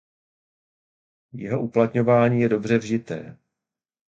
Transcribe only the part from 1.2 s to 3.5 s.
Jeho uplatňování je dobře vžité.